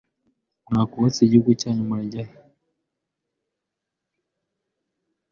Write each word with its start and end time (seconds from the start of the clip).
Mwakubatse 0.69 1.19
igihugu 1.23 1.51
cyanyu 1.61 1.83
murajya 1.89 2.23
he 2.29 2.35